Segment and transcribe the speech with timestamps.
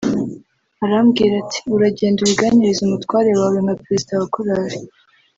[0.83, 4.77] Arambwira ati ‘Uragenda ubiganirize umutware wawe nka perezida wa korali